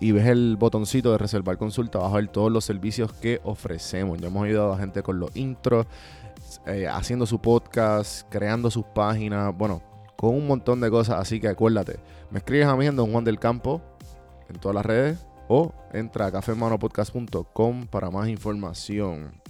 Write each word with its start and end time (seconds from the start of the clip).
y 0.00 0.12
ves 0.12 0.26
el 0.26 0.56
botoncito 0.56 1.12
de 1.12 1.18
reservar 1.18 1.58
consulta, 1.58 1.98
vas 1.98 2.12
a 2.12 2.16
ver 2.16 2.28
todos 2.28 2.52
los 2.52 2.64
servicios 2.64 3.12
que 3.12 3.40
ofrecemos. 3.44 4.18
Ya 4.18 4.28
hemos 4.28 4.44
ayudado 4.44 4.72
a 4.72 4.78
gente 4.78 5.02
con 5.02 5.18
los 5.18 5.34
intros, 5.36 5.86
eh, 6.66 6.86
haciendo 6.86 7.26
su 7.26 7.40
podcast, 7.40 8.28
creando 8.30 8.70
sus 8.70 8.84
páginas, 8.84 9.56
bueno, 9.56 9.82
con 10.16 10.34
un 10.34 10.46
montón 10.46 10.80
de 10.80 10.90
cosas. 10.90 11.18
Así 11.20 11.40
que 11.40 11.48
acuérdate, 11.48 11.98
me 12.30 12.38
escribes 12.38 12.66
a 12.66 12.76
mí 12.76 12.86
en 12.86 12.96
Don 12.96 13.10
Juan 13.10 13.24
del 13.24 13.38
Campo 13.38 13.82
en 14.48 14.56
todas 14.56 14.74
las 14.74 14.86
redes 14.86 15.26
o 15.48 15.72
entra 15.92 16.26
a 16.26 16.32
cafemanopodcast.com 16.32 17.86
para 17.86 18.10
más 18.10 18.28
información. 18.28 19.32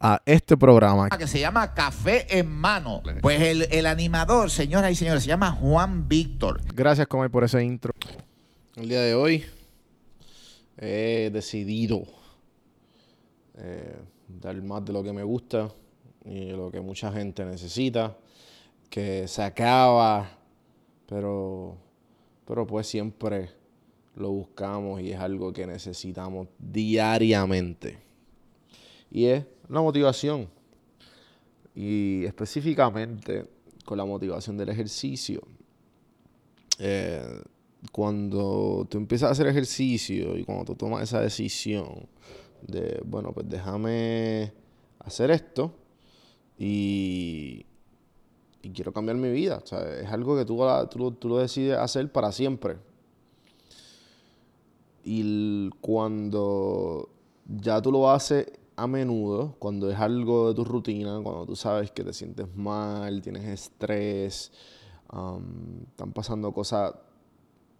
a 0.00 0.22
este 0.24 0.56
programa. 0.56 1.08
Que 1.10 1.26
se 1.26 1.40
llama 1.40 1.74
Café 1.74 2.38
en 2.38 2.50
Mano. 2.50 3.02
Pues 3.20 3.40
el, 3.40 3.62
el 3.70 3.86
animador, 3.86 4.50
señoras 4.50 4.92
y 4.92 4.94
señores, 4.94 5.22
se 5.22 5.28
llama 5.28 5.52
Juan 5.52 6.08
Víctor. 6.08 6.60
Gracias, 6.74 7.06
Comer, 7.06 7.30
por 7.30 7.44
ese 7.44 7.62
intro. 7.64 7.92
El 8.76 8.88
día 8.88 9.00
de 9.00 9.14
hoy 9.14 9.44
he 10.76 11.30
decidido 11.32 12.04
eh, 13.56 13.96
dar 14.28 14.62
más 14.62 14.84
de 14.84 14.92
lo 14.92 15.02
que 15.02 15.12
me 15.12 15.24
gusta 15.24 15.68
y 16.24 16.46
de 16.46 16.56
lo 16.56 16.70
que 16.70 16.80
mucha 16.80 17.12
gente 17.12 17.44
necesita, 17.44 18.16
que 18.88 19.26
se 19.26 19.42
acaba, 19.42 20.30
pero, 21.08 21.76
pero 22.46 22.66
pues 22.66 22.86
siempre 22.86 23.50
lo 24.14 24.30
buscamos 24.30 25.00
y 25.00 25.12
es 25.12 25.18
algo 25.18 25.52
que 25.52 25.66
necesitamos 25.66 26.48
diariamente. 26.58 28.07
Y 29.10 29.26
es 29.26 29.44
la 29.68 29.80
motivación. 29.80 30.48
Y 31.74 32.24
específicamente 32.24 33.46
con 33.84 33.96
la 33.96 34.04
motivación 34.04 34.56
del 34.56 34.68
ejercicio. 34.68 35.42
Eh, 36.78 37.42
cuando 37.92 38.86
tú 38.88 38.98
empiezas 38.98 39.28
a 39.28 39.32
hacer 39.32 39.46
ejercicio 39.46 40.36
y 40.36 40.44
cuando 40.44 40.64
tú 40.64 40.74
tomas 40.74 41.02
esa 41.02 41.20
decisión 41.20 42.06
de, 42.62 43.00
bueno, 43.04 43.32
pues 43.32 43.48
déjame 43.48 44.52
hacer 44.98 45.30
esto 45.30 45.72
y, 46.58 47.64
quiero 48.74 48.92
cambiar 48.92 49.16
mi 49.16 49.30
vida. 49.30 49.62
O 49.64 49.66
sea, 49.66 49.80
es 50.00 50.08
algo 50.08 50.36
que 50.36 50.44
tú, 50.44 50.58
tú, 50.90 51.12
tú, 51.12 51.28
lo 51.28 51.38
decides 51.38 51.78
hacer 51.78 52.12
para 52.12 52.30
siempre. 52.32 52.76
Y 55.04 55.70
cuando 55.80 57.08
ya 57.46 57.80
tú 57.80 57.90
lo 57.90 58.10
haces 58.10 58.46
a 58.78 58.86
menudo, 58.86 59.56
cuando 59.58 59.90
es 59.90 59.98
algo 59.98 60.48
de 60.48 60.54
tu 60.54 60.64
rutina, 60.64 61.20
cuando 61.22 61.44
tú 61.44 61.56
sabes 61.56 61.90
que 61.90 62.04
te 62.04 62.12
sientes 62.12 62.46
mal, 62.54 63.20
tienes 63.20 63.44
estrés, 63.44 64.52
están 65.04 66.12
pasando 66.14 66.52
cosas, 66.52 66.94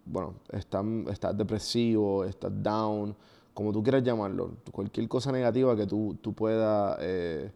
bueno, 0.05 0.35
estás 0.51 1.37
depresivo, 1.37 2.25
estás 2.25 2.51
down, 2.61 3.15
como 3.53 3.71
tú 3.71 3.81
quieras 3.81 4.03
llamarlo, 4.03 4.57
cualquier 4.71 5.07
cosa 5.07 5.31
negativa 5.31 5.73
que 5.75 5.85
tú, 5.85 6.17
tú 6.21 6.33
puedas 6.33 6.97
eh, 6.99 7.49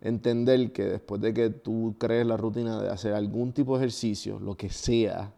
entender 0.00 0.72
que 0.72 0.84
después 0.84 1.20
de 1.20 1.34
que 1.34 1.50
tú 1.50 1.96
crees 1.98 2.24
la 2.24 2.36
rutina 2.36 2.80
de 2.80 2.88
hacer 2.88 3.14
algún 3.14 3.52
tipo 3.52 3.76
de 3.76 3.84
ejercicio, 3.84 4.38
lo 4.38 4.56
que 4.56 4.70
sea, 4.70 5.32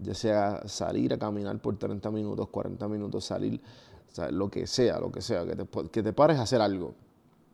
ya 0.00 0.14
sea 0.14 0.66
salir 0.66 1.12
a 1.12 1.18
caminar 1.18 1.56
por 1.60 1.78
30 1.78 2.10
minutos, 2.10 2.48
40 2.48 2.88
minutos, 2.88 3.24
salir 3.24 3.60
lo 4.30 4.50
que 4.50 4.66
sea, 4.66 4.98
lo 4.98 5.10
que 5.10 5.20
sea, 5.20 5.46
que 5.46 5.56
te, 5.56 5.66
que 5.90 6.02
te 6.02 6.12
pares 6.12 6.38
a 6.38 6.42
hacer 6.42 6.60
algo. 6.60 6.94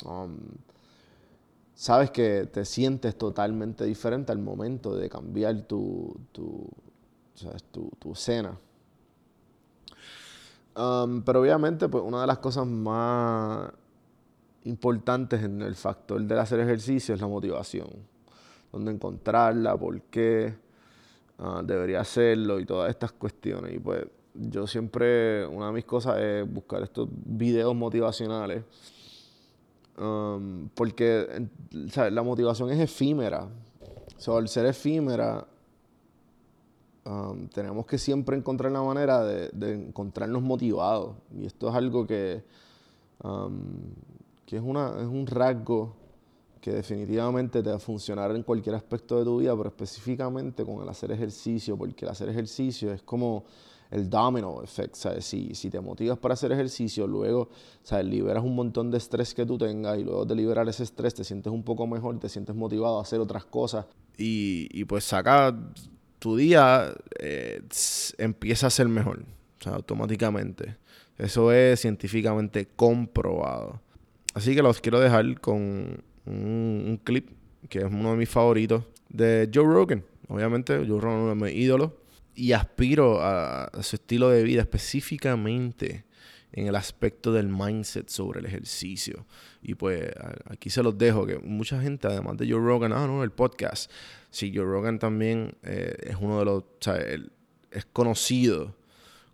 Um, 0.05 0.37
sabes 1.75 2.11
que 2.11 2.47
te 2.47 2.65
sientes 2.65 3.17
totalmente 3.17 3.85
diferente 3.85 4.33
al 4.33 4.39
momento 4.39 4.97
de 4.97 5.09
cambiar 5.09 5.63
tu, 5.63 6.17
tu, 6.33 6.69
tu, 7.71 7.91
tu 7.99 8.15
cena. 8.15 8.59
Um, 10.77 11.23
pero 11.23 11.41
obviamente, 11.41 11.89
pues 11.89 12.05
una 12.05 12.21
de 12.21 12.27
las 12.27 12.39
cosas 12.39 12.67
más 12.67 13.71
importantes 14.65 15.43
en 15.43 15.63
el 15.63 15.75
factor 15.75 16.21
del 16.21 16.39
hacer 16.39 16.61
ejercicio 16.61 17.15
es 17.15 17.21
la 17.21 17.29
motivación. 17.29 17.89
Dónde 18.73 18.93
encontrarla, 18.93 19.77
por 19.77 20.03
qué 20.03 20.55
uh, 21.39 21.63
debería 21.63 22.01
hacerlo 22.01 22.61
y 22.61 22.67
todas 22.67 22.91
estas 22.91 23.13
cuestiones. 23.13 23.75
Y 23.75 23.79
pues 23.79 24.05
yo 24.39 24.67
siempre, 24.67 25.47
una 25.47 25.67
de 25.67 25.73
mis 25.73 25.85
cosas 25.85 26.19
es 26.21 26.53
buscar 26.53 26.83
estos 26.83 27.09
videos 27.11 27.75
motivacionales. 27.75 28.65
Um, 29.99 30.69
porque 30.75 31.49
la 32.11 32.23
motivación 32.23 32.71
es 32.71 32.81
efímera. 32.81 33.49
O 34.27 34.37
al 34.37 34.49
ser 34.49 34.67
efímera, 34.67 35.47
um, 37.05 37.49
tenemos 37.49 37.87
que 37.87 37.99
siempre 37.99 38.37
encontrar 38.37 38.73
la 38.73 38.83
manera 38.83 39.25
de, 39.25 39.73
encontrarnos 39.73 40.43
motivados. 40.43 41.17
Y 41.35 41.47
esto 41.47 41.69
es 41.69 41.75
algo 41.75 42.07
que, 42.07 42.43
um, 43.23 43.59
que 44.45 44.57
es, 44.57 44.63
una, 44.63 44.89
es 45.01 45.07
un 45.07 45.27
rasgo 45.27 45.95
que 46.61 46.73
definitivamente 46.73 47.63
te 47.63 47.71
va 47.71 47.77
a 47.77 47.79
funcionar 47.79 48.35
en 48.35 48.43
cualquier 48.43 48.75
aspecto 48.75 49.19
de 49.19 49.25
tu 49.25 49.39
vida, 49.39 49.57
pero 49.57 49.69
específicamente 49.69 50.65
con 50.65 50.83
el 50.83 50.89
hacer 50.89 51.13
ejercicio, 51.13 51.77
porque 51.79 52.05
el 52.05 52.11
hacer 52.11 52.29
ejercicio 52.29 52.93
es 52.93 53.03
como 53.03 53.45
el 53.91 54.11
domino 54.11 54.63
effect, 54.63 54.95
¿sabes? 54.95 55.25
Si, 55.25 55.53
te 55.71 55.81
motivas 55.81 56.19
para 56.19 56.35
hacer 56.35 56.53
ejercicio, 56.53 57.07
luego, 57.07 57.51
¿sabes? 57.83 58.07
Liberas 58.07 58.45
un 58.45 58.55
montón 58.55 58.91
de 58.91 58.99
estrés 58.99 59.35
que 59.35 59.47
tú 59.47 59.59
tengas 59.59 59.99
y 59.99 60.05
luego 60.05 60.25
de 60.25 60.35
liberar 60.35 60.69
ese 60.69 60.83
estrés 60.83 61.15
te 61.15 61.25
sientes 61.25 61.53
un 61.53 61.63
poco 61.63 61.87
mejor, 61.87 62.19
te 62.19 62.29
sientes 62.29 62.55
motivado 62.55 62.99
a 62.99 63.03
hacer 63.03 63.21
otras 63.21 63.45
cosas. 63.45 63.87
Y, 64.19 64.85
pues 64.85 65.05
saca 65.05 65.55
tu 66.19 66.37
día, 66.37 66.95
eh, 67.19 67.63
empieza 68.19 68.67
a 68.67 68.71
ser 68.71 68.89
mejor, 68.89 69.25
o 69.67 69.69
automáticamente. 69.71 70.77
Eso 71.19 71.53
es 71.53 71.81
científicamente 71.81 72.69
comprobado. 72.77 73.81
Así 74.35 74.55
que 74.55 74.63
los 74.63 74.81
quiero 74.81 75.01
dejar 75.01 75.41
con 75.41 76.03
un, 76.27 76.85
un 76.87 77.01
clip 77.03 77.31
que 77.69 77.79
es 77.79 77.85
uno 77.85 78.13
de 78.13 78.17
mis 78.17 78.29
favoritos 78.29 78.85
de 79.09 79.51
Joe 79.53 79.65
Rogan. 79.65 80.05
obviamente 80.29 80.77
Joe 80.87 81.01
Rogan 81.01 81.19
es 81.19 81.23
uno 81.23 81.29
de 81.29 81.35
mis 81.35 81.55
ídolos 81.55 81.93
y 82.37 82.53
aspiro 82.53 83.21
a, 83.23 83.71
su 83.83 83.97
estilo 83.97 84.29
de 84.29 84.43
vida 84.43 84.61
específicamente 84.61 86.05
en 86.53 86.67
el 86.67 86.77
aspecto 86.77 87.33
del 87.33 87.49
mindset 87.49 88.09
sobre 88.09 88.41
el 88.41 88.47
ejercicio. 88.47 89.27
Y 89.63 89.75
pues 89.75 90.11
aquí 90.49 90.71
se 90.71 90.83
los 90.83 90.97
dejo, 90.97 91.27
que 91.27 91.39
mucha 91.39 91.81
gente, 91.81 92.07
además 92.07 92.37
de 92.37 92.49
Joe 92.49 92.61
Rogan, 92.61 92.93
ah, 92.93 93.07
no, 93.07 93.25
el 93.25 93.33
podcast. 93.33 93.91
Sí, 94.31 94.53
Joe 94.55 94.65
Rogan 94.65 94.99
también 94.99 95.57
eh, 95.63 95.97
es 96.03 96.17
uno 96.21 96.39
de 96.39 96.45
los, 96.45 96.63
o 96.63 96.77
sea, 96.81 96.97
es 96.97 97.87
conocido 97.93 98.77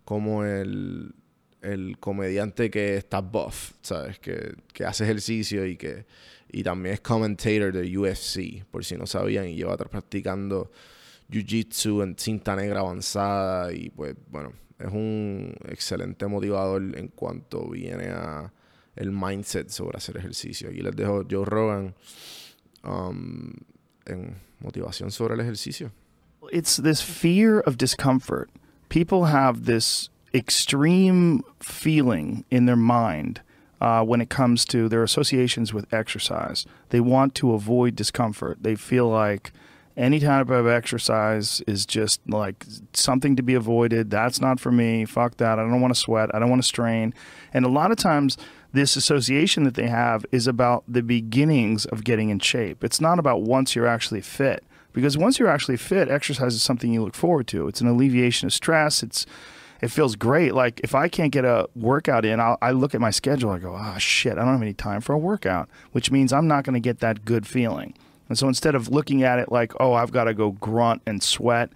como 0.05 0.43
el, 0.43 1.13
el 1.61 1.97
comediante 1.99 2.71
que 2.71 2.97
está 2.97 3.19
buff, 3.19 3.73
¿sabes? 3.81 4.19
Que, 4.19 4.55
que, 4.73 4.85
hace 4.85 5.03
ejercicio 5.03 5.65
y 5.65 5.77
que 5.77 6.05
y 6.53 6.61
también 6.61 6.93
es 6.93 7.01
commentator 7.01 7.73
de 7.73 7.97
UFC, 7.97 8.63
por 8.69 8.85
si 8.85 8.95
no 8.95 9.07
sabían, 9.07 9.47
y 9.47 9.55
lleva 9.55 9.75
practicando 9.75 10.71
jiu-jitsu 11.29 12.03
en 12.03 12.15
cinta 12.17 12.55
negra 12.55 12.81
avanzada 12.81 13.71
y 13.73 13.89
pues 13.89 14.15
bueno, 14.29 14.53
es 14.79 14.91
un 14.91 15.55
excelente 15.67 16.27
motivador 16.27 16.81
en 16.97 17.07
cuanto 17.09 17.69
viene 17.69 18.09
a 18.09 18.51
el 18.95 19.11
mindset 19.11 19.69
sobre 19.69 19.97
hacer 19.97 20.17
ejercicio. 20.17 20.69
Aquí 20.69 20.81
les 20.81 20.95
dejo 20.95 21.23
Joe 21.29 21.45
Rogan 21.45 21.95
um, 22.83 23.53
en 24.05 24.35
motivación 24.59 25.11
sobre 25.11 25.35
el 25.35 25.41
ejercicio. 25.41 25.91
It's 26.51 26.77
this 26.77 27.01
fear 27.01 27.59
of 27.61 27.77
discomfort. 27.77 28.49
People 28.89 29.25
have 29.25 29.65
this 29.65 30.09
extreme 30.33 31.41
feeling 31.59 32.43
in 32.49 32.65
their 32.65 32.75
mind 32.75 33.41
uh, 33.81 34.03
when 34.03 34.21
it 34.21 34.29
comes 34.29 34.65
to 34.65 34.87
their 34.89 35.03
associations 35.03 35.73
with 35.73 35.91
exercise. 35.91 36.65
They 36.89 36.99
want 36.99 37.33
to 37.35 37.53
avoid 37.53 37.95
discomfort. 37.95 38.61
They 38.61 38.75
feel 38.75 39.09
like 39.09 39.51
any 39.95 40.19
type 40.19 40.49
of 40.49 40.67
exercise 40.67 41.61
is 41.67 41.85
just 41.85 42.19
like 42.27 42.65
something 42.93 43.35
to 43.35 43.43
be 43.43 43.53
avoided. 43.53 44.09
That's 44.09 44.41
not 44.41 44.59
for 44.59 44.71
me. 44.71 45.05
Fuck 45.05 45.37
that. 45.37 45.59
I 45.59 45.61
don't 45.61 45.81
want 45.81 45.93
to 45.93 45.99
sweat. 45.99 46.33
I 46.33 46.39
don't 46.39 46.49
want 46.49 46.61
to 46.61 46.67
strain. 46.67 47.13
And 47.53 47.65
a 47.65 47.69
lot 47.69 47.91
of 47.91 47.97
times, 47.97 48.37
this 48.71 48.95
association 48.95 49.63
that 49.65 49.75
they 49.75 49.87
have 49.87 50.25
is 50.31 50.47
about 50.47 50.83
the 50.87 51.03
beginnings 51.03 51.85
of 51.85 52.03
getting 52.03 52.29
in 52.29 52.39
shape. 52.39 52.83
It's 52.83 52.99
not 52.99 53.19
about 53.19 53.43
once 53.43 53.75
you're 53.75 53.87
actually 53.87 54.21
fit. 54.21 54.63
Because 54.93 55.17
once 55.17 55.39
you're 55.39 55.49
actually 55.49 55.77
fit, 55.77 56.09
exercise 56.09 56.53
is 56.53 56.63
something 56.63 56.93
you 56.93 57.03
look 57.03 57.15
forward 57.15 57.47
to. 57.47 57.67
It's 57.67 57.81
an 57.81 57.87
alleviation 57.87 58.47
of 58.47 58.53
stress. 58.53 59.03
It's 59.03 59.25
it 59.81 59.91
feels 59.91 60.15
great. 60.15 60.53
Like 60.53 60.79
if 60.81 60.95
I 60.95 61.09
can't 61.09 61.31
get 61.31 61.43
a 61.43 61.67
workout 61.75 62.25
in, 62.25 62.39
I'll, 62.39 62.57
I 62.61 62.71
look 62.71 62.95
at 62.95 63.01
my 63.01 63.11
schedule. 63.11 63.49
I 63.49 63.59
go, 63.59 63.75
oh 63.77 63.97
shit, 63.97 64.33
I 64.33 64.35
don't 64.35 64.53
have 64.53 64.61
any 64.61 64.73
time 64.73 65.01
for 65.01 65.13
a 65.13 65.17
workout, 65.17 65.67
which 65.91 66.09
means 66.09 66.31
I'm 66.31 66.47
not 66.47 66.63
going 66.63 66.75
to 66.75 66.79
get 66.79 66.99
that 66.99 67.25
good 67.25 67.45
feeling. 67.45 67.93
And 68.33 68.37
so 68.39 68.47
instead 68.47 68.73
of 68.73 68.89
looking 68.89 69.21
at 69.21 69.37
it 69.37 69.51
like, 69.51 69.73
oh, 69.79 69.93
I've 69.93 70.11
got 70.11 70.23
to 70.23 70.33
go 70.33 70.53
grunt 70.53 71.03
and 71.05 71.21
sweat, 71.21 71.69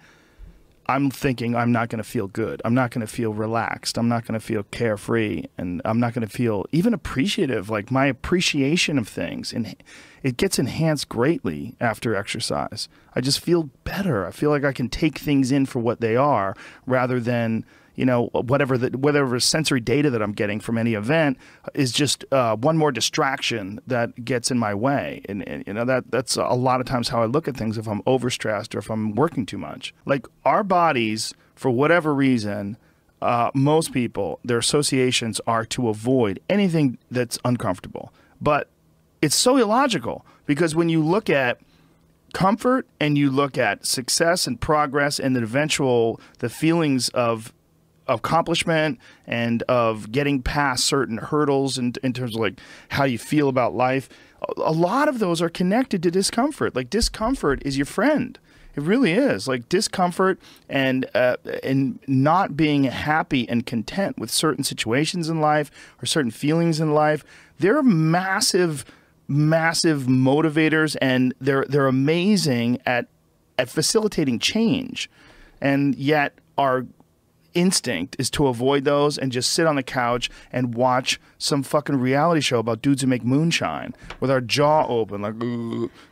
I'm 0.86 1.08
thinking 1.08 1.54
I'm 1.54 1.70
not 1.70 1.88
going 1.88 2.02
to 2.02 2.08
feel 2.08 2.26
good. 2.26 2.60
I'm 2.64 2.74
not 2.74 2.90
going 2.90 3.06
to 3.06 3.12
feel 3.12 3.32
relaxed. 3.32 3.96
I'm 3.96 4.08
not 4.08 4.26
going 4.26 4.34
to 4.34 4.44
feel 4.44 4.64
carefree. 4.64 5.44
And 5.56 5.80
I'm 5.84 6.00
not 6.00 6.14
going 6.14 6.26
to 6.26 6.32
feel 6.32 6.66
even 6.72 6.92
appreciative. 6.92 7.70
Like 7.70 7.92
my 7.92 8.06
appreciation 8.06 8.98
of 8.98 9.06
things, 9.06 9.52
and 9.52 9.76
it 10.24 10.36
gets 10.36 10.58
enhanced 10.58 11.08
greatly 11.08 11.76
after 11.80 12.16
exercise. 12.16 12.88
I 13.14 13.20
just 13.20 13.38
feel 13.38 13.70
better. 13.84 14.26
I 14.26 14.32
feel 14.32 14.50
like 14.50 14.64
I 14.64 14.72
can 14.72 14.88
take 14.88 15.16
things 15.16 15.52
in 15.52 15.64
for 15.64 15.78
what 15.78 16.00
they 16.00 16.16
are 16.16 16.56
rather 16.86 17.20
than 17.20 17.64
you 17.98 18.04
know 18.04 18.26
whatever 18.26 18.78
the 18.78 18.96
whatever 18.96 19.40
sensory 19.40 19.80
data 19.80 20.08
that 20.10 20.22
I'm 20.22 20.32
getting 20.32 20.60
from 20.60 20.78
any 20.78 20.94
event 20.94 21.36
is 21.74 21.90
just 21.90 22.24
uh, 22.32 22.54
one 22.54 22.78
more 22.78 22.92
distraction 22.92 23.80
that 23.88 24.24
gets 24.24 24.52
in 24.52 24.58
my 24.58 24.72
way, 24.72 25.22
and, 25.28 25.46
and, 25.48 25.66
you 25.66 25.72
know 25.72 25.84
that 25.84 26.10
that's 26.12 26.36
a 26.36 26.54
lot 26.54 26.80
of 26.80 26.86
times 26.86 27.08
how 27.08 27.22
I 27.22 27.26
look 27.26 27.48
at 27.48 27.56
things 27.56 27.76
if 27.76 27.88
I'm 27.88 28.02
overstressed 28.02 28.76
or 28.76 28.78
if 28.78 28.88
I'm 28.88 29.16
working 29.16 29.44
too 29.44 29.58
much. 29.58 29.92
Like 30.06 30.26
our 30.44 30.62
bodies, 30.62 31.34
for 31.56 31.70
whatever 31.70 32.14
reason. 32.14 32.76
Uh, 33.20 33.50
most 33.52 33.92
people, 33.92 34.38
their 34.44 34.58
associations 34.58 35.40
are 35.44 35.64
to 35.64 35.88
avoid 35.88 36.38
anything 36.48 36.98
that's 37.10 37.36
uncomfortable. 37.44 38.12
But 38.40 38.70
it's 39.20 39.34
so 39.34 39.56
illogical 39.56 40.24
because 40.46 40.76
when 40.76 40.88
you 40.88 41.02
look 41.02 41.28
at 41.28 41.58
comfort 42.32 42.86
and 43.00 43.18
you 43.18 43.28
look 43.28 43.58
at 43.58 43.84
success 43.84 44.46
and 44.46 44.60
progress 44.60 45.18
and 45.18 45.34
the 45.34 45.42
eventual 45.42 46.20
the 46.38 46.48
feelings 46.48 47.08
of 47.08 47.52
accomplishment 48.08 48.98
and 49.26 49.62
of 49.64 50.10
getting 50.10 50.42
past 50.42 50.84
certain 50.84 51.18
hurdles 51.18 51.78
in, 51.78 51.92
in 52.02 52.12
terms 52.12 52.34
of 52.34 52.40
like 52.40 52.60
how 52.88 53.04
you 53.04 53.18
feel 53.18 53.48
about 53.48 53.74
life 53.74 54.08
a 54.56 54.72
lot 54.72 55.08
of 55.08 55.18
those 55.18 55.42
are 55.42 55.48
connected 55.48 56.02
to 56.02 56.10
discomfort. 56.10 56.76
Like 56.76 56.90
discomfort 56.90 57.62
is 57.64 57.76
your 57.76 57.86
friend. 57.86 58.38
It 58.76 58.82
really 58.82 59.12
is. 59.12 59.48
Like 59.48 59.68
discomfort 59.68 60.38
and 60.68 61.08
uh, 61.14 61.36
and 61.64 61.98
not 62.06 62.56
being 62.56 62.84
happy 62.84 63.48
and 63.48 63.66
content 63.66 64.18
with 64.18 64.30
certain 64.30 64.62
situations 64.62 65.28
in 65.28 65.40
life 65.40 65.70
or 66.00 66.06
certain 66.06 66.30
feelings 66.30 66.78
in 66.78 66.94
life 66.94 67.24
they're 67.58 67.82
massive 67.82 68.84
massive 69.26 70.02
motivators 70.02 70.96
and 71.02 71.34
they're 71.40 71.64
they're 71.68 71.88
amazing 71.88 72.78
at 72.86 73.08
at 73.58 73.68
facilitating 73.68 74.38
change 74.38 75.10
and 75.60 75.96
yet 75.96 76.38
are 76.56 76.86
instinct 77.58 78.16
is 78.18 78.30
to 78.30 78.46
avoid 78.46 78.84
those 78.84 79.18
and 79.18 79.32
just 79.32 79.52
sit 79.52 79.66
on 79.66 79.76
the 79.76 79.82
couch 79.82 80.30
and 80.52 80.74
watch 80.74 81.20
some 81.38 81.62
fucking 81.62 81.96
reality 81.96 82.40
show 82.40 82.58
about 82.58 82.82
dudes 82.82 83.02
who 83.02 83.08
make 83.08 83.24
moonshine 83.24 83.94
with 84.20 84.30
our 84.30 84.40
jaw 84.40 84.86
open 84.86 85.22
like 85.22 85.34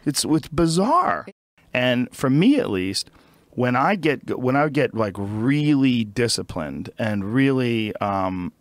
it's 0.04 0.24
it's 0.24 0.48
bizarre. 0.48 1.26
And 1.72 2.14
for 2.14 2.30
me 2.30 2.58
at 2.58 2.70
least, 2.70 3.10
when 3.50 3.76
I 3.76 3.94
get 3.96 4.38
when 4.38 4.56
I 4.56 4.68
get 4.68 4.94
like 4.94 5.14
really 5.16 6.04
disciplined 6.04 6.90
and 6.98 7.34
really 7.34 7.94
um, 7.96 8.52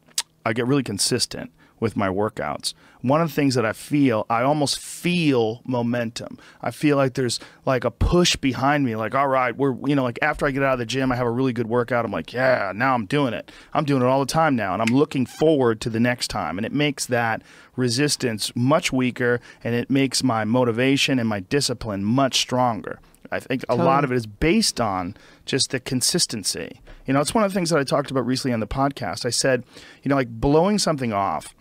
I 0.45 0.53
get 0.53 0.67
really 0.67 0.83
consistent 0.83 1.51
with 1.79 1.97
my 1.97 2.07
workouts. 2.07 2.73
One 3.01 3.21
of 3.21 3.29
the 3.29 3.33
things 3.35 3.55
that 3.55 3.65
I 3.65 3.73
feel, 3.73 4.25
I 4.29 4.41
almost 4.41 4.79
feel 4.79 5.61
momentum. 5.65 6.39
I 6.61 6.71
feel 6.71 6.97
like 6.97 7.13
there's 7.13 7.39
like 7.65 7.83
a 7.83 7.91
push 7.91 8.35
behind 8.35 8.85
me, 8.85 8.95
like, 8.95 9.13
all 9.13 9.27
right, 9.27 9.55
we're, 9.55 9.75
you 9.87 9.95
know, 9.95 10.03
like 10.03 10.17
after 10.21 10.45
I 10.45 10.51
get 10.51 10.63
out 10.63 10.73
of 10.73 10.79
the 10.79 10.85
gym, 10.85 11.11
I 11.11 11.15
have 11.15 11.27
a 11.27 11.31
really 11.31 11.53
good 11.53 11.67
workout. 11.67 12.05
I'm 12.05 12.11
like, 12.11 12.33
yeah, 12.33 12.71
now 12.75 12.95
I'm 12.95 13.05
doing 13.05 13.33
it. 13.33 13.51
I'm 13.73 13.85
doing 13.85 14.01
it 14.01 14.05
all 14.05 14.19
the 14.19 14.25
time 14.25 14.55
now. 14.55 14.73
And 14.73 14.81
I'm 14.81 14.95
looking 14.95 15.25
forward 15.25 15.81
to 15.81 15.89
the 15.89 15.99
next 15.99 16.29
time. 16.29 16.57
And 16.57 16.65
it 16.65 16.71
makes 16.71 17.05
that 17.07 17.41
resistance 17.75 18.55
much 18.55 18.91
weaker 18.91 19.39
and 19.63 19.75
it 19.75 19.89
makes 19.89 20.23
my 20.23 20.45
motivation 20.45 21.19
and 21.19 21.27
my 21.29 21.41
discipline 21.41 22.03
much 22.03 22.39
stronger. 22.39 22.99
I 23.31 23.39
think 23.39 23.63
a 23.63 23.67
totally. 23.67 23.85
lot 23.85 24.03
of 24.03 24.11
it 24.11 24.15
is 24.15 24.27
based 24.27 24.79
on 24.79 25.15
just 25.45 25.71
the 25.71 25.79
consistency. 25.79 26.81
You 27.05 27.13
know, 27.13 27.21
it's 27.21 27.33
one 27.33 27.43
of 27.43 27.51
the 27.51 27.55
things 27.55 27.69
that 27.69 27.79
I 27.79 27.83
talked 27.83 28.11
about 28.11 28.25
recently 28.25 28.53
on 28.53 28.59
the 28.59 28.67
podcast. 28.67 29.25
I 29.25 29.29
said, 29.29 29.63
you 30.03 30.09
know, 30.09 30.15
like 30.15 30.29
blowing 30.29 30.79
something 30.79 31.13
off 31.13 31.54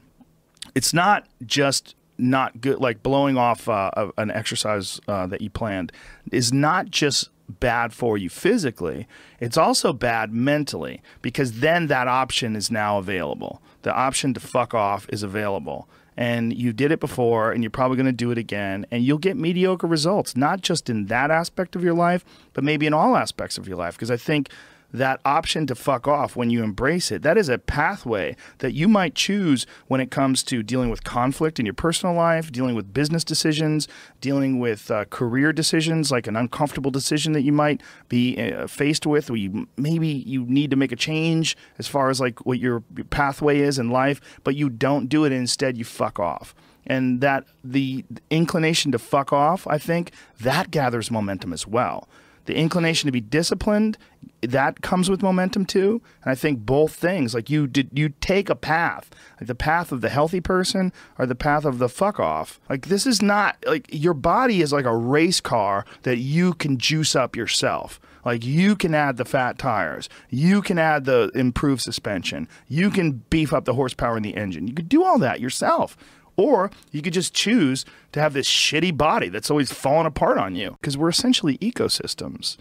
it's 0.74 0.92
not 0.92 1.26
just 1.44 1.94
not 2.16 2.60
good 2.60 2.78
like 2.78 3.02
blowing 3.02 3.36
off 3.36 3.68
uh, 3.68 3.90
an 4.18 4.30
exercise 4.30 5.00
uh, 5.08 5.26
that 5.26 5.40
you 5.40 5.50
planned 5.50 5.90
is 6.30 6.52
not 6.52 6.90
just 6.90 7.30
bad 7.48 7.92
for 7.92 8.16
you 8.16 8.30
physically 8.30 9.06
it's 9.44 9.58
also 9.58 9.92
bad 9.92 10.32
mentally 10.32 11.02
because 11.20 11.60
then 11.60 11.88
that 11.88 12.08
option 12.08 12.56
is 12.56 12.70
now 12.70 12.96
available. 12.96 13.60
The 13.82 13.92
option 13.92 14.32
to 14.32 14.40
fuck 14.40 14.72
off 14.72 15.06
is 15.10 15.22
available. 15.22 15.86
And 16.16 16.56
you 16.56 16.72
did 16.72 16.90
it 16.92 16.98
before 16.98 17.52
and 17.52 17.62
you're 17.62 17.70
probably 17.70 17.98
going 17.98 18.06
to 18.06 18.12
do 18.12 18.30
it 18.30 18.38
again 18.38 18.86
and 18.90 19.04
you'll 19.04 19.18
get 19.18 19.36
mediocre 19.36 19.86
results 19.86 20.34
not 20.34 20.62
just 20.62 20.88
in 20.88 21.06
that 21.06 21.30
aspect 21.30 21.76
of 21.76 21.84
your 21.84 21.92
life 21.92 22.24
but 22.54 22.64
maybe 22.64 22.86
in 22.86 22.94
all 22.94 23.16
aspects 23.16 23.58
of 23.58 23.68
your 23.68 23.76
life. 23.76 23.96
Because 23.96 24.10
i 24.10 24.16
think 24.16 24.48
that 24.92 25.20
option 25.24 25.66
to 25.66 25.74
fuck 25.74 26.06
off 26.06 26.36
when 26.36 26.50
you 26.50 26.62
embrace 26.62 27.10
it. 27.10 27.22
That 27.22 27.36
is 27.36 27.48
a 27.48 27.58
pathway 27.58 28.36
that 28.58 28.72
you 28.72 28.88
might 28.88 29.14
choose 29.14 29.66
when 29.88 30.00
it 30.00 30.10
comes 30.10 30.42
to 30.44 30.62
dealing 30.62 30.90
with 30.90 31.02
conflict 31.02 31.58
in 31.58 31.66
your 31.66 31.74
personal 31.74 32.14
life, 32.14 32.52
dealing 32.52 32.74
with 32.74 32.94
business 32.94 33.24
decisions, 33.24 33.88
dealing 34.20 34.58
with 34.58 34.90
uh, 34.90 35.04
career 35.06 35.52
decisions, 35.52 36.12
like 36.12 36.26
an 36.26 36.36
uncomfortable 36.36 36.90
decision 36.90 37.32
that 37.32 37.42
you 37.42 37.52
might 37.52 37.82
be 38.08 38.38
uh, 38.38 38.66
faced 38.66 39.06
with, 39.06 39.30
where 39.30 39.38
you 39.38 39.66
maybe 39.76 40.08
you 40.08 40.44
need 40.46 40.70
to 40.70 40.76
make 40.76 40.92
a 40.92 40.96
change 40.96 41.56
as 41.78 41.88
far 41.88 42.08
as 42.08 42.20
like 42.20 42.44
what 42.46 42.58
your, 42.58 42.82
your 42.96 43.04
pathway 43.06 43.58
is 43.58 43.78
in 43.78 43.90
life, 43.90 44.20
but 44.44 44.54
you 44.54 44.68
don't 44.68 45.08
do 45.08 45.24
it. 45.24 45.32
Instead, 45.32 45.76
you 45.76 45.84
fuck 45.84 46.20
off 46.20 46.54
and 46.86 47.20
that 47.20 47.44
the 47.62 48.04
inclination 48.30 48.92
to 48.92 48.98
fuck 48.98 49.32
off, 49.32 49.66
I 49.66 49.78
think, 49.78 50.12
that 50.40 50.70
gathers 50.70 51.10
momentum 51.10 51.52
as 51.52 51.66
well 51.66 52.08
the 52.44 52.56
inclination 52.56 53.06
to 53.08 53.12
be 53.12 53.20
disciplined 53.20 53.98
that 54.42 54.80
comes 54.82 55.10
with 55.10 55.22
momentum 55.22 55.64
too. 55.64 56.02
And 56.22 56.30
i 56.30 56.34
think 56.34 56.60
both 56.60 56.94
things 56.94 57.34
like 57.34 57.50
you 57.50 57.66
did 57.66 57.90
you 57.92 58.10
take 58.20 58.48
a 58.48 58.54
path 58.54 59.10
like 59.40 59.46
the 59.46 59.54
path 59.54 59.92
of 59.92 60.00
the 60.00 60.08
healthy 60.08 60.40
person 60.40 60.92
or 61.18 61.26
the 61.26 61.34
path 61.34 61.64
of 61.64 61.78
the 61.78 61.88
fuck 61.88 62.20
off. 62.20 62.60
Like 62.68 62.86
this 62.86 63.06
is 63.06 63.22
not 63.22 63.56
like 63.66 63.86
your 63.90 64.14
body 64.14 64.60
is 64.62 64.72
like 64.72 64.84
a 64.84 64.96
race 64.96 65.40
car 65.40 65.84
that 66.02 66.18
you 66.18 66.54
can 66.54 66.78
juice 66.78 67.16
up 67.16 67.36
yourself. 67.36 68.00
Like 68.24 68.44
you 68.44 68.74
can 68.74 68.94
add 68.94 69.16
the 69.18 69.24
fat 69.24 69.58
tires. 69.58 70.08
You 70.30 70.62
can 70.62 70.78
add 70.78 71.04
the 71.04 71.30
improved 71.34 71.82
suspension. 71.82 72.48
You 72.68 72.90
can 72.90 73.22
beef 73.28 73.52
up 73.52 73.66
the 73.66 73.74
horsepower 73.74 74.16
in 74.16 74.22
the 74.22 74.36
engine. 74.36 74.66
You 74.66 74.74
could 74.74 74.88
do 74.88 75.04
all 75.04 75.18
that 75.18 75.40
yourself 75.40 75.96
or 76.36 76.70
you 76.90 77.02
could 77.02 77.12
just 77.12 77.34
choose 77.34 77.84
to 78.12 78.20
have 78.20 78.32
this 78.32 78.48
shitty 78.48 78.96
body 78.96 79.28
that's 79.28 79.50
always 79.50 79.72
falling 79.72 80.06
apart 80.06 80.38
on 80.38 80.54
you 80.54 80.76
because 80.80 80.96
we're 80.96 81.08
essentially 81.08 81.58
ecosystems. 81.58 82.56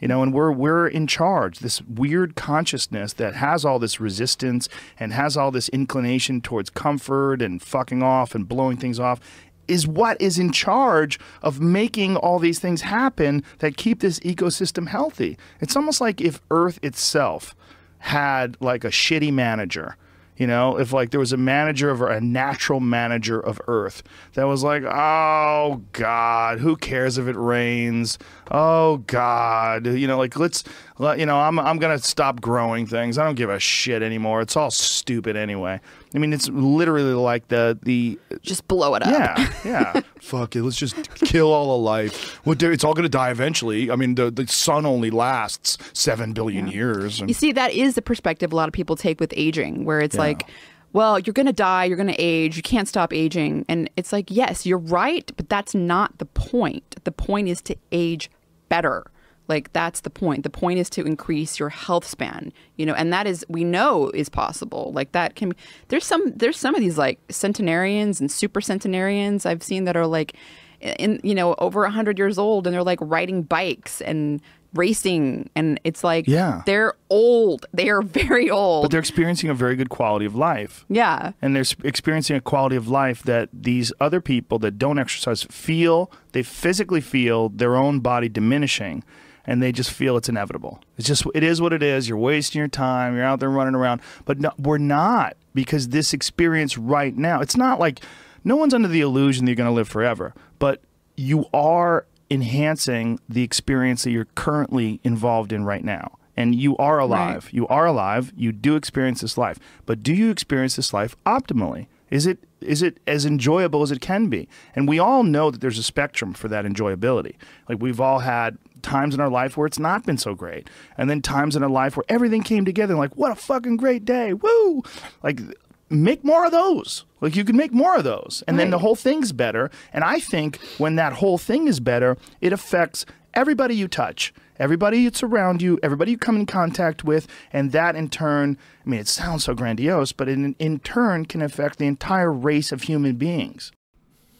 You 0.00 0.08
know, 0.08 0.20
and 0.20 0.34
we're 0.34 0.50
we're 0.50 0.88
in 0.88 1.06
charge. 1.06 1.60
This 1.60 1.80
weird 1.82 2.34
consciousness 2.34 3.12
that 3.12 3.36
has 3.36 3.64
all 3.64 3.78
this 3.78 4.00
resistance 4.00 4.68
and 4.98 5.12
has 5.12 5.36
all 5.36 5.52
this 5.52 5.68
inclination 5.68 6.40
towards 6.40 6.70
comfort 6.70 7.40
and 7.40 7.62
fucking 7.62 8.02
off 8.02 8.34
and 8.34 8.48
blowing 8.48 8.76
things 8.76 8.98
off 8.98 9.20
is 9.68 9.86
what 9.86 10.20
is 10.20 10.40
in 10.40 10.50
charge 10.50 11.20
of 11.40 11.60
making 11.60 12.16
all 12.16 12.40
these 12.40 12.58
things 12.58 12.82
happen 12.82 13.44
that 13.60 13.76
keep 13.76 14.00
this 14.00 14.18
ecosystem 14.20 14.88
healthy. 14.88 15.38
It's 15.60 15.76
almost 15.76 16.00
like 16.00 16.20
if 16.20 16.40
Earth 16.50 16.80
itself 16.82 17.54
had 17.98 18.56
like 18.60 18.82
a 18.82 18.88
shitty 18.88 19.32
manager 19.32 19.96
you 20.36 20.46
know, 20.46 20.78
if 20.78 20.92
like 20.92 21.10
there 21.10 21.20
was 21.20 21.32
a 21.32 21.36
manager 21.36 21.90
of 21.90 22.00
a 22.00 22.20
natural 22.20 22.80
manager 22.80 23.38
of 23.38 23.60
Earth 23.66 24.02
that 24.34 24.44
was 24.44 24.62
like, 24.62 24.82
oh 24.84 25.82
God, 25.92 26.58
who 26.58 26.76
cares 26.76 27.18
if 27.18 27.26
it 27.26 27.36
rains? 27.36 28.18
Oh 28.50 28.98
God, 28.98 29.86
you 29.86 30.06
know, 30.06 30.18
like 30.18 30.36
let's, 30.36 30.64
let, 30.98 31.18
you 31.18 31.26
know, 31.26 31.38
I'm 31.38 31.58
I'm 31.58 31.78
gonna 31.78 31.98
stop 31.98 32.40
growing 32.40 32.86
things. 32.86 33.18
I 33.18 33.24
don't 33.24 33.34
give 33.34 33.50
a 33.50 33.58
shit 33.58 34.02
anymore. 34.02 34.40
It's 34.40 34.56
all 34.56 34.70
stupid 34.70 35.36
anyway. 35.36 35.80
I 36.14 36.18
mean, 36.18 36.32
it's 36.32 36.48
literally 36.48 37.14
like 37.14 37.48
the 37.48 37.78
the 37.82 38.18
just 38.42 38.68
blow 38.68 38.94
it 38.94 39.02
up. 39.02 39.10
Yeah, 39.10 39.52
yeah. 39.64 40.00
Fuck 40.20 40.56
it. 40.56 40.62
Let's 40.62 40.76
just 40.76 41.14
kill 41.16 41.52
all 41.52 41.76
the 41.78 41.82
life. 41.82 42.44
Well, 42.44 42.56
it's 42.60 42.84
all 42.84 42.94
going 42.94 43.04
to 43.04 43.08
die 43.08 43.30
eventually. 43.30 43.90
I 43.90 43.96
mean, 43.96 44.14
the 44.14 44.30
the 44.30 44.46
sun 44.46 44.86
only 44.86 45.10
lasts 45.10 45.78
seven 45.92 46.32
billion 46.32 46.66
yeah. 46.66 46.74
years. 46.74 47.20
And... 47.20 47.30
You 47.30 47.34
see, 47.34 47.52
that 47.52 47.72
is 47.72 47.94
the 47.94 48.02
perspective 48.02 48.52
a 48.52 48.56
lot 48.56 48.68
of 48.68 48.72
people 48.72 48.96
take 48.96 49.20
with 49.20 49.32
aging, 49.36 49.84
where 49.84 50.00
it's 50.00 50.16
yeah. 50.16 50.22
like. 50.22 50.48
Well, 50.94 51.18
you're 51.18 51.32
going 51.32 51.46
to 51.46 51.54
die, 51.54 51.86
you're 51.86 51.96
going 51.96 52.10
to 52.10 52.20
age, 52.20 52.58
you 52.58 52.62
can't 52.62 52.86
stop 52.86 53.14
aging. 53.14 53.64
And 53.66 53.88
it's 53.96 54.12
like, 54.12 54.30
yes, 54.30 54.66
you're 54.66 54.76
right, 54.76 55.32
but 55.38 55.48
that's 55.48 55.74
not 55.74 56.18
the 56.18 56.26
point. 56.26 57.02
The 57.04 57.10
point 57.10 57.48
is 57.48 57.62
to 57.62 57.76
age 57.92 58.30
better. 58.68 59.10
Like 59.48 59.72
that's 59.72 60.00
the 60.00 60.10
point. 60.10 60.44
The 60.44 60.50
point 60.50 60.78
is 60.78 60.88
to 60.90 61.04
increase 61.04 61.58
your 61.58 61.68
health 61.68 62.06
span, 62.06 62.52
you 62.76 62.86
know, 62.86 62.94
and 62.94 63.12
that 63.12 63.26
is 63.26 63.44
we 63.48 63.64
know 63.64 64.10
is 64.10 64.28
possible. 64.28 64.92
Like 64.94 65.12
that 65.12 65.34
can 65.36 65.52
there's 65.88 66.04
some 66.04 66.32
there's 66.34 66.56
some 66.56 66.74
of 66.74 66.80
these 66.80 66.98
like 66.98 67.18
centenarians 67.28 68.20
and 68.20 68.30
super 68.30 68.60
centenarians 68.60 69.44
I've 69.44 69.62
seen 69.62 69.84
that 69.84 69.96
are 69.96 70.06
like 70.06 70.34
in 70.80 71.20
you 71.22 71.34
know 71.34 71.54
over 71.58 71.82
100 71.82 72.18
years 72.18 72.38
old 72.38 72.66
and 72.66 72.74
they're 72.74 72.82
like 72.82 72.98
riding 73.00 73.42
bikes 73.42 74.00
and 74.00 74.40
racing 74.74 75.50
and 75.54 75.78
it's 75.84 76.02
like 76.02 76.26
yeah. 76.26 76.62
they're 76.64 76.94
old 77.10 77.66
they 77.74 77.90
are 77.90 78.00
very 78.02 78.50
old 78.50 78.84
but 78.84 78.90
they're 78.90 79.00
experiencing 79.00 79.50
a 79.50 79.54
very 79.54 79.76
good 79.76 79.90
quality 79.90 80.24
of 80.24 80.34
life 80.34 80.84
yeah 80.88 81.32
and 81.42 81.54
they're 81.54 81.64
experiencing 81.84 82.36
a 82.36 82.40
quality 82.40 82.74
of 82.74 82.88
life 82.88 83.22
that 83.22 83.48
these 83.52 83.92
other 84.00 84.20
people 84.20 84.58
that 84.58 84.78
don't 84.78 84.98
exercise 84.98 85.42
feel 85.44 86.10
they 86.32 86.42
physically 86.42 87.02
feel 87.02 87.50
their 87.50 87.76
own 87.76 88.00
body 88.00 88.28
diminishing 88.28 89.04
and 89.44 89.62
they 89.62 89.72
just 89.72 89.90
feel 89.90 90.16
it's 90.16 90.28
inevitable. 90.28 90.80
It's 90.96 91.06
just 91.06 91.24
it 91.34 91.42
is 91.42 91.60
what 91.60 91.72
it 91.72 91.82
is. 91.82 92.08
You're 92.08 92.18
wasting 92.18 92.58
your 92.58 92.68
time. 92.68 93.16
You're 93.16 93.24
out 93.24 93.40
there 93.40 93.50
running 93.50 93.74
around, 93.74 94.00
but 94.24 94.38
no, 94.38 94.52
we're 94.58 94.78
not 94.78 95.36
because 95.54 95.88
this 95.88 96.12
experience 96.12 96.78
right 96.78 97.16
now. 97.16 97.40
It's 97.40 97.56
not 97.56 97.78
like 97.80 98.00
no 98.44 98.56
one's 98.56 98.74
under 98.74 98.88
the 98.88 99.00
illusion 99.00 99.44
that 99.44 99.50
you're 99.50 99.56
going 99.56 99.68
to 99.68 99.74
live 99.74 99.88
forever, 99.88 100.34
but 100.58 100.80
you 101.16 101.46
are 101.52 102.06
enhancing 102.30 103.20
the 103.28 103.42
experience 103.42 104.04
that 104.04 104.10
you're 104.10 104.28
currently 104.34 105.00
involved 105.04 105.52
in 105.52 105.64
right 105.64 105.84
now. 105.84 106.18
And 106.34 106.54
you 106.54 106.76
are 106.78 106.98
alive. 106.98 107.44
Right. 107.44 107.54
You 107.54 107.68
are 107.68 107.84
alive. 107.84 108.32
You 108.34 108.52
do 108.52 108.74
experience 108.74 109.20
this 109.20 109.36
life. 109.36 109.58
But 109.84 110.02
do 110.02 110.14
you 110.14 110.30
experience 110.30 110.76
this 110.76 110.94
life 110.94 111.14
optimally? 111.26 111.88
Is 112.10 112.26
it 112.26 112.38
is 112.62 112.80
it 112.82 113.00
as 113.06 113.26
enjoyable 113.26 113.82
as 113.82 113.90
it 113.90 114.00
can 114.00 114.28
be? 114.28 114.48
And 114.74 114.88
we 114.88 114.98
all 114.98 115.24
know 115.24 115.50
that 115.50 115.60
there's 115.60 115.78
a 115.78 115.82
spectrum 115.82 116.32
for 116.32 116.48
that 116.48 116.64
enjoyability. 116.64 117.34
Like 117.68 117.80
we've 117.80 118.00
all 118.00 118.20
had 118.20 118.56
times 118.82 119.14
in 119.14 119.20
our 119.20 119.30
life 119.30 119.56
where 119.56 119.66
it's 119.66 119.78
not 119.78 120.04
been 120.04 120.18
so 120.18 120.34
great. 120.34 120.68
And 120.96 121.08
then 121.08 121.22
times 121.22 121.56
in 121.56 121.62
our 121.62 121.70
life 121.70 121.96
where 121.96 122.04
everything 122.08 122.42
came 122.42 122.64
together 122.64 122.92
and 122.92 123.00
like, 123.00 123.16
what 123.16 123.32
a 123.32 123.36
fucking 123.36 123.76
great 123.76 124.04
day. 124.04 124.32
Woo! 124.32 124.82
Like 125.22 125.40
make 125.88 126.24
more 126.24 126.46
of 126.46 126.52
those. 126.52 127.04
Like 127.20 127.36
you 127.36 127.44
can 127.44 127.56
make 127.56 127.72
more 127.72 127.96
of 127.96 128.04
those. 128.04 128.42
And 128.46 128.56
right. 128.56 128.64
then 128.64 128.70
the 128.70 128.78
whole 128.78 128.96
thing's 128.96 129.32
better. 129.32 129.70
And 129.92 130.04
I 130.04 130.18
think 130.18 130.58
when 130.78 130.96
that 130.96 131.14
whole 131.14 131.38
thing 131.38 131.68
is 131.68 131.80
better, 131.80 132.16
it 132.40 132.52
affects 132.52 133.06
everybody 133.34 133.74
you 133.74 133.88
touch, 133.88 134.32
everybody 134.58 135.04
that's 135.04 135.22
around 135.22 135.62
you, 135.62 135.78
everybody 135.82 136.12
you 136.12 136.18
come 136.18 136.36
in 136.36 136.46
contact 136.46 137.04
with, 137.04 137.26
and 137.52 137.72
that 137.72 137.96
in 137.96 138.08
turn, 138.08 138.58
I 138.84 138.88
mean, 138.88 139.00
it 139.00 139.08
sounds 139.08 139.44
so 139.44 139.54
grandiose, 139.54 140.12
but 140.12 140.28
in, 140.28 140.54
in 140.58 140.80
turn 140.80 141.26
can 141.26 141.42
affect 141.42 141.78
the 141.78 141.86
entire 141.86 142.32
race 142.32 142.72
of 142.72 142.82
human 142.82 143.16
beings. 143.16 143.72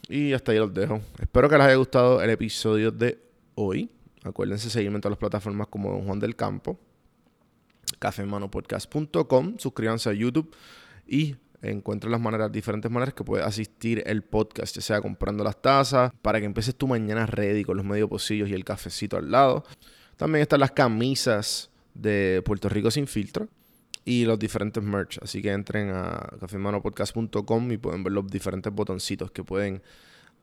Y 0.08 0.32
hasta 0.32 0.52
ahí 0.52 0.58
los 0.58 0.70
dejo. 0.70 1.00
Espero 1.18 1.48
que 1.48 1.56
les 1.56 1.66
haya 1.66 1.76
gustado 1.76 2.20
el 2.20 2.30
episodio 2.30 2.90
de 2.90 3.16
hoy. 3.54 3.88
Acuérdense 4.24 4.70
seguirme 4.70 4.96
en 4.96 5.00
todas 5.00 5.12
las 5.12 5.18
plataformas 5.18 5.66
como 5.68 5.90
Don 5.90 6.04
Juan 6.04 6.20
del 6.20 6.36
Campo, 6.36 6.78
cafemanopodcast.com, 7.98 9.58
suscríbanse 9.58 10.10
a 10.10 10.12
YouTube 10.12 10.54
y 11.06 11.36
encuentren 11.62 12.10
las 12.10 12.20
maneras, 12.20 12.50
diferentes 12.50 12.90
maneras 12.90 13.14
que 13.14 13.24
puedes 13.24 13.46
asistir 13.46 14.02
el 14.06 14.22
podcast, 14.22 14.74
ya 14.74 14.82
sea 14.82 15.00
comprando 15.00 15.44
las 15.44 15.60
tazas, 15.60 16.12
para 16.22 16.40
que 16.40 16.46
empieces 16.46 16.74
tu 16.74 16.88
mañana 16.88 17.26
ready 17.26 17.64
con 17.64 17.76
los 17.76 17.86
medio 17.86 18.08
pocillos 18.08 18.48
y 18.48 18.54
el 18.54 18.64
cafecito 18.64 19.16
al 19.16 19.30
lado. 19.30 19.64
También 20.16 20.42
están 20.42 20.60
las 20.60 20.72
camisas 20.72 21.70
de 21.94 22.42
Puerto 22.44 22.68
Rico 22.68 22.90
sin 22.90 23.06
filtro 23.06 23.48
y 24.04 24.24
los 24.24 24.38
diferentes 24.38 24.82
merch. 24.82 25.18
Así 25.22 25.40
que 25.40 25.52
entren 25.52 25.90
a 25.90 26.36
cafemanopodcast.com 26.40 27.72
y 27.72 27.76
pueden 27.78 28.02
ver 28.02 28.12
los 28.12 28.26
diferentes 28.26 28.72
botoncitos 28.72 29.30
que 29.30 29.44
pueden 29.44 29.82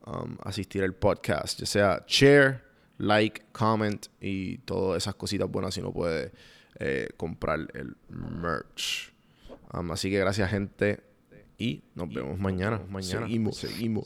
um, 0.06 0.38
asistir 0.44 0.84
al 0.84 0.94
podcast, 0.94 1.60
ya 1.60 1.66
sea 1.66 2.06
share, 2.08 2.69
like, 3.00 3.42
comment 3.52 4.06
y 4.22 4.60
todas 4.60 5.02
esas 5.04 5.16
cositas 5.16 5.50
buenas 5.50 5.74
si 5.74 5.82
no 5.82 5.92
puede 5.92 6.32
eh, 6.80 7.10
comprar 7.18 7.68
el 7.74 7.98
merch. 8.10 9.12
Um, 9.74 9.92
así 9.92 10.12
que 10.12 10.20
gracias 10.20 10.50
gente 10.52 11.02
y 11.58 11.84
nos 11.96 12.14
vemos 12.14 12.38
mañana. 12.40 12.82
Mañana 12.90 13.26
seguimos. 13.26 13.58
seguimos. 13.58 14.06